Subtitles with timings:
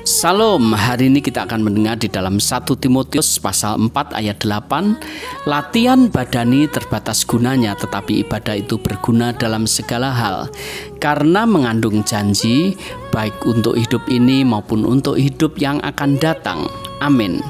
[0.00, 6.08] Salam, hari ini kita akan mendengar di dalam 1 Timotius pasal 4 ayat 8 Latihan
[6.08, 10.48] badani terbatas gunanya tetapi ibadah itu berguna dalam segala hal.
[10.96, 12.80] Karena mengandung janji
[13.12, 16.64] baik untuk hidup ini maupun untuk hidup yang akan datang.
[17.04, 17.44] Amin.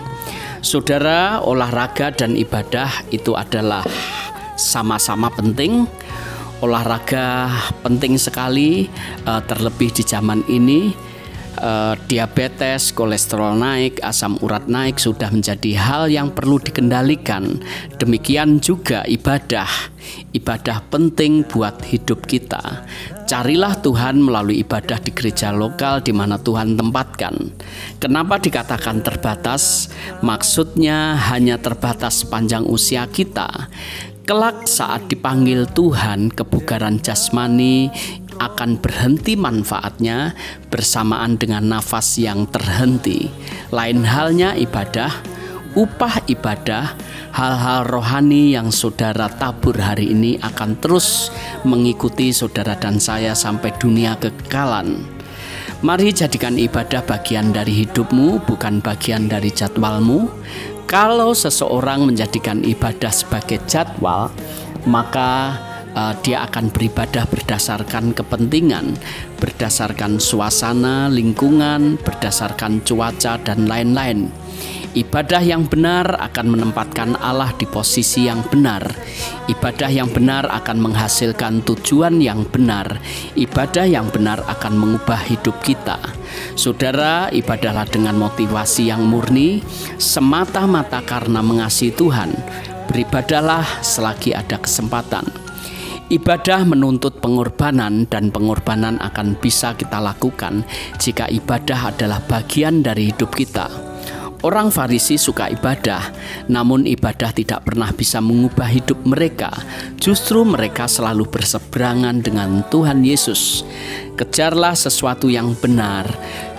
[0.59, 3.87] Saudara, olahraga dan ibadah itu adalah
[4.59, 5.87] sama-sama penting.
[6.67, 7.47] Olahraga
[7.87, 8.91] penting sekali
[9.23, 11.10] eh, terlebih di zaman ini
[11.61, 17.61] uh, diabetes, kolesterol naik, asam urat naik sudah menjadi hal yang perlu dikendalikan.
[18.01, 19.69] Demikian juga ibadah.
[20.33, 22.89] Ibadah penting buat hidup kita.
[23.31, 27.55] Carilah Tuhan melalui ibadah di gereja lokal di mana Tuhan tempatkan.
[28.03, 29.93] Kenapa dikatakan terbatas?
[30.25, 33.71] Maksudnya hanya terbatas sepanjang usia kita.
[34.27, 37.91] Kelak saat dipanggil Tuhan, kebugaran jasmani
[38.41, 40.33] akan berhenti manfaatnya
[40.73, 43.29] bersamaan dengan nafas yang terhenti.
[43.69, 45.13] Lain halnya ibadah,
[45.77, 46.97] upah ibadah,
[47.37, 51.29] hal-hal rohani yang saudara tabur hari ini akan terus
[51.63, 55.21] mengikuti saudara dan saya sampai dunia kekekalan.
[55.81, 60.29] Mari jadikan ibadah bagian dari hidupmu, bukan bagian dari jadwalmu.
[60.85, 64.29] Kalau seseorang menjadikan ibadah sebagai jadwal,
[64.85, 65.57] maka
[65.95, 68.95] uh, dia akan beribadah berdasarkan kepentingan,
[69.39, 74.31] berdasarkan suasana, lingkungan, berdasarkan cuaca, dan lain-lain.
[74.91, 78.83] Ibadah yang benar akan menempatkan Allah di posisi yang benar.
[79.47, 82.99] Ibadah yang benar akan menghasilkan tujuan yang benar.
[83.39, 85.95] Ibadah yang benar akan mengubah hidup kita.
[86.59, 89.63] Saudara, ibadahlah dengan motivasi yang murni,
[89.95, 92.35] semata-mata karena mengasihi Tuhan.
[92.91, 95.50] Beribadahlah selagi ada kesempatan.
[96.11, 100.67] Ibadah menuntut pengorbanan, dan pengorbanan akan bisa kita lakukan
[100.99, 103.71] jika ibadah adalah bagian dari hidup kita.
[104.43, 106.03] Orang Farisi suka ibadah,
[106.51, 109.55] namun ibadah tidak pernah bisa mengubah hidup mereka.
[110.03, 113.63] Justru mereka selalu berseberangan dengan Tuhan Yesus.
[114.19, 116.11] Kejarlah sesuatu yang benar,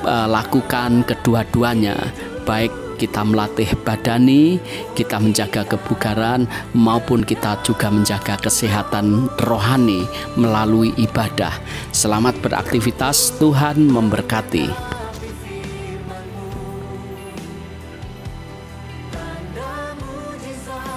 [0.07, 2.00] eh, lakukan kedua-duanya,
[2.47, 4.62] baik kita melatih badani,
[4.94, 6.45] kita menjaga kebugaran,
[6.78, 10.06] maupun kita juga menjaga kesehatan rohani
[10.38, 11.57] melalui ibadah.
[11.89, 15.00] Selamat beraktivitas, Tuhan memberkati.